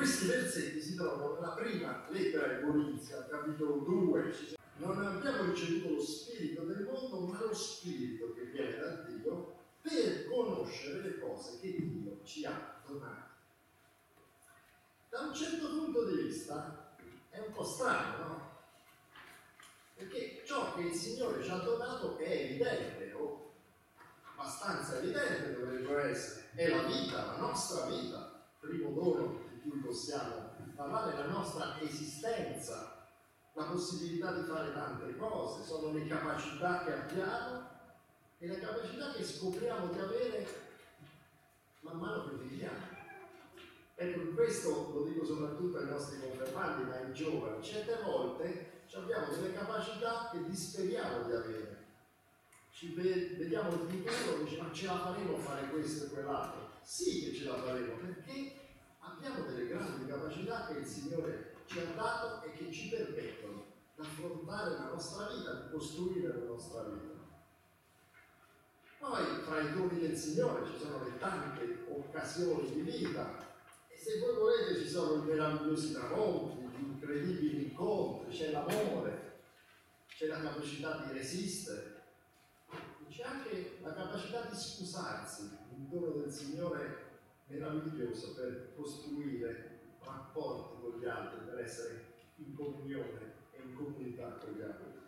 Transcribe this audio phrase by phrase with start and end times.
[0.00, 4.34] questi versetti si trovano nella prima lettera ai Corinzi, al capitolo 2.
[4.76, 10.26] Non abbiamo ricevuto lo spirito del mondo, ma lo spirito che viene da Dio per
[10.26, 13.28] conoscere le cose che Dio ci ha donato.
[15.10, 16.96] Da un certo punto di vista
[17.28, 18.50] è un po' strano, no?
[19.96, 23.52] Perché ciò che il Signore ci ha donato è evidente, o
[24.34, 31.16] abbastanza evidente dovrebbe essere, è la vita, la nostra vita, primo dono cui possiamo parlare,
[31.16, 33.06] la nostra esistenza,
[33.52, 37.68] la possibilità di fare tante cose, sono le capacità che abbiamo
[38.38, 40.46] e le capacità che scopriamo di avere
[41.80, 42.98] man mano che viviamo.
[43.94, 49.52] Ecco, questo lo dico soprattutto ai nostri confermati, ma ai giovani, certe volte abbiamo delle
[49.52, 51.78] capacità che disperiamo di avere.
[52.72, 56.70] Ci vediamo il futuro e diciamo ma ce la faremo a fare questo e quell'altro.
[56.82, 58.59] Sì che ce la faremo perché
[59.00, 64.02] abbiamo delle grandi capacità che il Signore ci ha dato e che ci permettono di
[64.02, 67.18] affrontare la nostra vita, di costruire la nostra vita.
[68.98, 73.48] Poi fra i doni del Signore ci sono le tante occasioni di vita.
[73.88, 79.38] E se voi volete ci sono i meravigliosi tramonti, incredibili incontri, c'è l'amore,
[80.06, 82.02] c'è la capacità di resistere,
[83.08, 87.09] c'è anche la capacità di scusarsi, un dono del Signore
[87.50, 92.04] meraviglioso per costruire rapporti con gli altri, per essere
[92.36, 94.98] in comunione e in comunità con gli altri.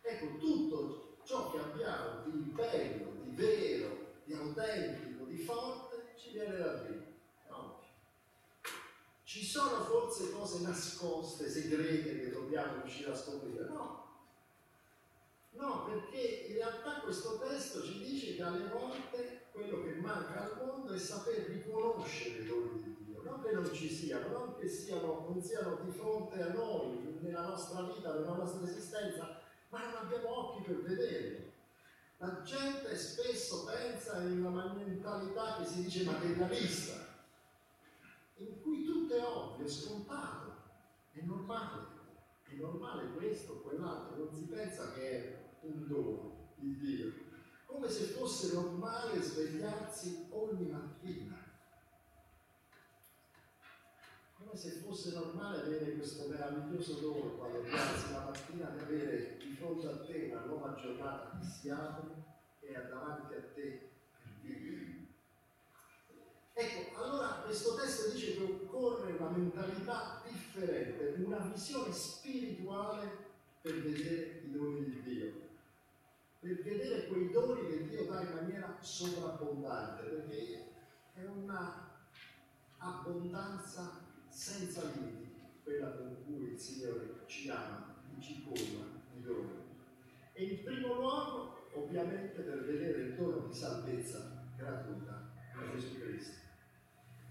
[0.00, 6.56] Ecco, tutto ciò che abbiamo di bello, di vero, di autentico, di forte, ci viene
[6.56, 7.10] da Dio.
[9.32, 13.64] Ci sono forse cose nascoste, segrete che dobbiamo riuscire a scoprire?
[13.64, 14.00] No.
[15.52, 20.66] No, perché in realtà questo testo ci dice che alle volte quello che manca al
[20.66, 24.66] mondo è saper riconoscere i doni di Dio, non che non ci siano, non che
[24.66, 29.96] siano, non siano di fronte a noi, nella nostra vita, nella nostra esistenza, ma non
[29.96, 31.50] abbiamo occhi per vederli.
[32.16, 37.24] La gente spesso pensa in una mentalità che si dice materialista,
[38.36, 40.54] in cui tutto è ovvio, è scontato,
[41.12, 41.86] è normale,
[42.44, 47.12] è normale questo, quell'altro, non si pensa che è un dono di Dio,
[47.72, 51.36] come se fosse normale svegliarsi ogni mattina,
[54.36, 59.54] come se fosse normale avere questo meraviglioso dono quando alzi la mattina di avere di
[59.54, 62.10] fronte a te una nuova giornata che si apre
[62.60, 63.90] e davanti a te
[64.20, 64.90] per vivere.
[66.52, 73.30] Ecco, allora questo testo dice che occorre una mentalità differente, una visione spirituale
[73.62, 75.50] per vedere i doni di Dio,
[76.42, 80.72] per vedere quei doni che Dio dà in maniera sovrabbondante, perché
[81.14, 81.88] è una
[82.78, 89.50] abbondanza senza limiti, quella con cui il Signore ci ama e ci colma di doni.
[90.32, 96.40] E in primo luogo, ovviamente, per vedere il dono di salvezza gratuita di Gesù Cristo.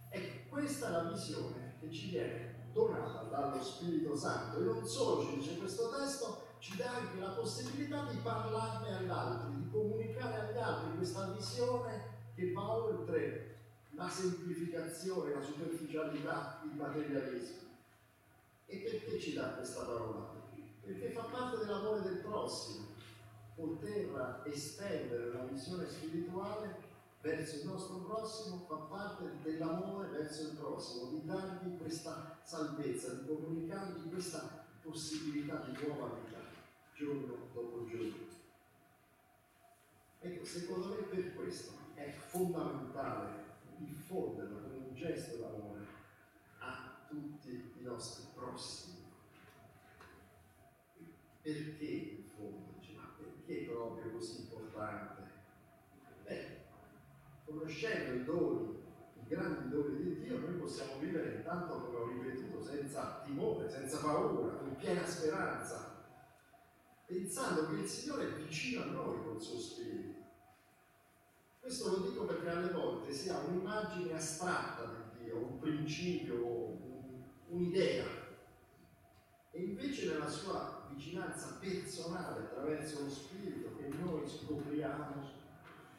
[0.09, 5.25] Ecco, questa è la visione che ci viene donata dallo Spirito Santo e non solo
[5.25, 10.47] ci dice questo testo, ci dà anche la possibilità di parlarne agli altri, di comunicare
[10.47, 13.57] agli altri questa visione che va oltre
[13.95, 17.69] la semplificazione, la superficialità, il materialismo.
[18.67, 20.33] E perché ci dà questa parola?
[20.83, 22.85] Perché fa parte dell'amore del prossimo,
[23.55, 26.89] poter estendere una visione spirituale
[27.21, 33.25] verso il nostro prossimo fa parte dell'amore verso il prossimo, di dargli questa salvezza, di
[33.25, 36.40] comunicargli questa possibilità di nuova vita
[37.01, 38.29] giorno dopo giorno.
[40.19, 43.43] Ecco, secondo me per questo è fondamentale
[43.77, 45.85] diffonderlo come un gesto d'amore
[46.59, 48.99] a tutti i nostri prossimi.
[51.41, 52.79] Perché in fondo?
[52.95, 55.21] Ma perché è proprio così importante?
[56.23, 56.57] Beh,
[57.45, 58.83] conoscendo i doni,
[59.15, 63.97] i grandi doni di Dio, noi possiamo vivere intanto, come ho ripetuto, senza timore, senza
[63.97, 65.90] paura, con piena speranza,
[67.11, 70.19] pensando che il Signore è vicino a noi col suo Spirito.
[71.59, 76.79] Questo lo dico perché alle volte si ha un'immagine astratta di Dio, un principio,
[77.49, 78.05] un'idea,
[79.51, 85.39] e invece nella sua vicinanza personale attraverso lo Spirito che noi scopriamo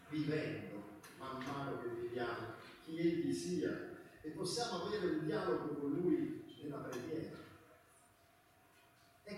[0.09, 2.55] vivendo man mano che viviamo,
[2.85, 3.91] chi egli sia,
[4.23, 7.41] e possiamo avere un dialogo con lui nella preghiera.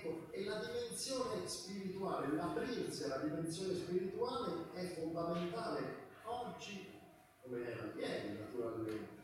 [0.04, 5.80] Ecco, e la dimensione spirituale, l'aprirsi alla dimensione spirituale è fondamentale
[6.24, 6.90] oggi,
[7.40, 9.22] come era ieri naturalmente.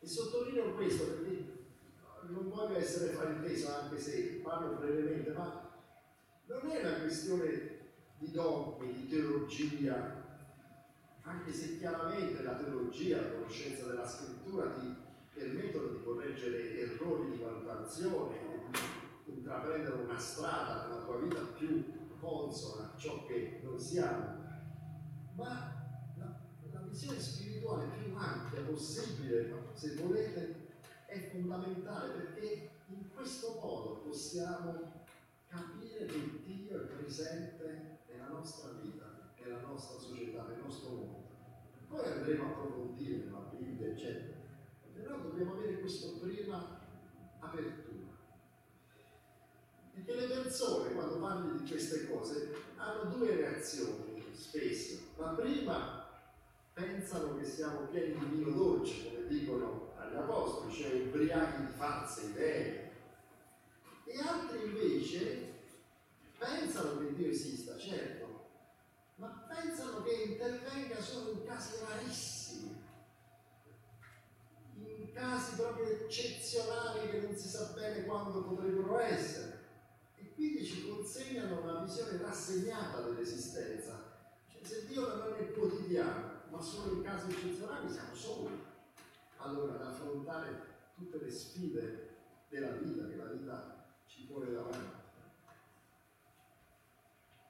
[0.00, 1.58] E sottolineo questo perché
[2.28, 5.70] non voglio essere frainteso anche se parlo brevemente, ma
[6.46, 7.78] non è una questione
[8.18, 10.28] di dogmi, di teologia,
[11.22, 14.94] anche se chiaramente la teologia, la conoscenza della scrittura ti
[15.32, 18.49] permettono di correggere errori di valutazione,
[19.60, 21.84] di intraprendere una strada nella tua vita più
[22.18, 24.44] consona a ciò che noi siamo,
[25.34, 26.40] ma la,
[26.72, 30.68] la visione spirituale più ampia possibile, se volete,
[31.06, 35.04] è fondamentale perché in questo modo possiamo
[35.46, 41.28] capire che Dio è presente nella nostra vita, nella nostra società, nel nostro mondo.
[41.88, 44.38] Poi andremo a approfondire la Bibbia, eccetera.
[44.94, 46.78] Però dobbiamo avere questa prima
[47.40, 47.89] apertura.
[50.10, 54.98] Perché le persone, quando parli di queste cose, hanno due reazioni spesso.
[55.16, 56.04] La prima
[56.72, 62.22] pensano che siamo pieni di vino dolce, come dicono agli apostoli, cioè ubriachi di false
[62.22, 62.90] idee.
[64.04, 65.52] E altri invece
[66.36, 68.48] pensano che Dio esista, certo,
[69.14, 72.82] ma pensano che intervenga solo in casi rarissimi,
[74.74, 79.49] in casi proprio eccezionali che non si sa bene quando potrebbero essere.
[81.12, 84.00] Consegnano una visione rassegnata dell'esistenza.
[84.46, 88.62] Cioè, se Dio non è quotidiano, ma solo in casi eccezionali siamo soli.
[89.38, 90.62] Allora, ad affrontare
[90.94, 92.10] tutte le sfide
[92.48, 94.98] della vita, che la vita ci pone davanti.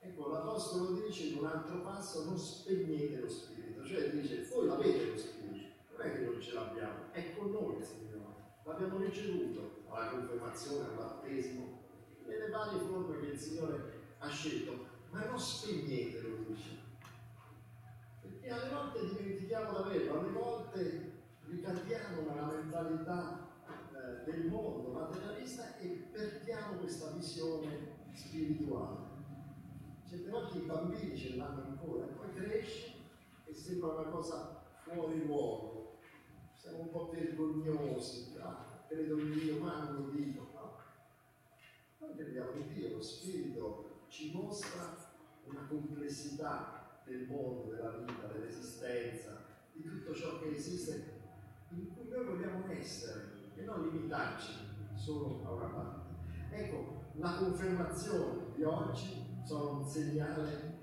[0.00, 5.10] Ecco, l'Apostolo dice in un altro passo non spegnete lo spirito, cioè dice voi l'avete
[5.10, 9.82] lo spirito, non è che non ce l'abbiamo, è con noi il Signore, l'abbiamo ricevuto
[9.90, 11.89] alla confermazione, al battesimo,
[12.50, 16.78] varie forme che il Signore ha scelto, ma non spegnetelo, dice.
[18.20, 21.12] Perché alle volte dimentichiamo davvero, alle volte
[21.46, 29.08] ricadiamo nella mentalità eh, del mondo materialista e perdiamo questa visione spirituale.
[30.08, 32.94] Certe volte i bambini ce l'hanno ancora, poi cresce
[33.44, 35.98] e sembra una cosa fuori luogo,
[36.56, 40.49] siamo un po' vergognosi, ah, credo in Dio, ma non lo dico.
[42.00, 42.06] No?
[42.06, 44.96] Noi crediamo in Dio, lo Spirito ci mostra
[45.44, 51.18] una complessità del mondo, della vita, dell'esistenza, di tutto ciò che esiste,
[51.70, 54.52] in cui noi vogliamo essere e non limitarci
[54.94, 56.08] solo a una parte.
[56.50, 60.78] Ecco, la confermazione di oggi sono un segnale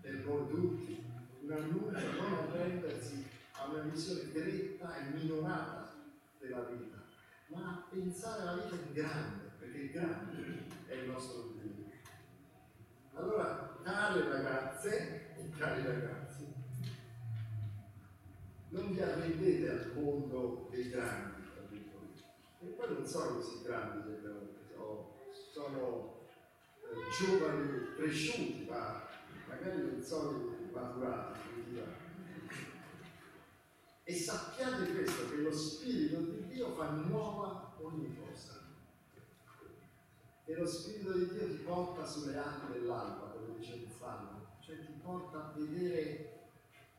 [0.00, 1.04] per voi tutti,
[1.42, 5.94] un annuncio non arrendersi a una visione gretta e minorata
[6.38, 7.02] della vita,
[7.48, 11.88] ma a pensare alla vita in grande, perché grande è il nostro Dio.
[13.14, 16.52] Allora, care ragazze e cari ragazzi,
[18.70, 21.38] non vi arrendete al mondo dei grandi,
[22.62, 24.00] e poi non sono così grandi
[25.52, 26.28] sono
[27.18, 29.06] giovani cresciuti, ma
[29.48, 31.38] magari non sono maturati.
[34.04, 38.59] E sappiate questo, che lo Spirito di Dio fa nuova ogni cosa.
[40.50, 44.84] E lo Spirito di Dio ti porta sulle acque dell'alba, come dice il Salmo, cioè
[44.84, 46.48] ti porta a vedere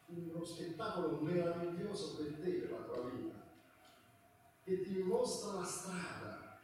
[0.06, 3.36] uno spettacolo meraviglioso per te, per la tua vita,
[4.64, 6.60] che ti mostra la strada.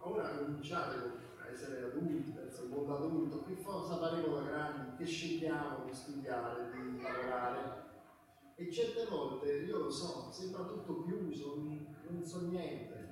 [0.00, 1.12] Ora cominciate con
[1.50, 6.70] essere adulti, verso il mondo adulto, che cosa faremo da grandi, che scegliamo di studiare,
[6.70, 7.84] di lavorare.
[8.56, 13.04] E certe volte, io lo so, sembra tutto chiuso, non so niente.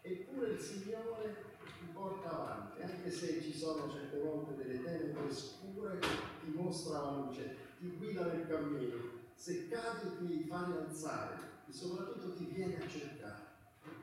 [0.00, 1.51] Eppure il Signore
[1.82, 7.16] ti porta avanti, anche se ci sono certe volte delle tenebre scure, ti mostra la
[7.16, 9.20] luce, ti guida nel cammino.
[9.34, 11.36] Se cadi ti fa rialzare
[11.68, 13.50] e soprattutto ti viene a cercare.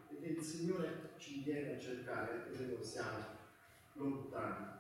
[0.10, 3.38] Perché il Signore ci viene a cercare, anche se non siamo
[3.94, 4.78] lontani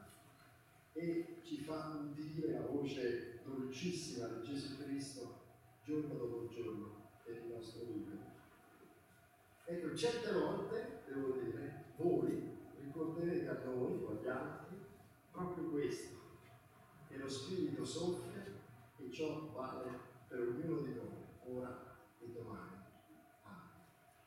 [0.93, 5.37] e ci fa udire la voce dolcissima di Gesù Cristo
[5.83, 8.17] giorno dopo giorno per il nostro vita.
[9.65, 12.57] Ecco, certe volte, devo dire, voi
[12.89, 14.77] ricorderete a noi o agli altri
[15.31, 16.17] proprio questo,
[17.07, 18.43] che lo Spirito soffia
[18.97, 19.91] e ciò vale
[20.27, 21.19] per ognuno di noi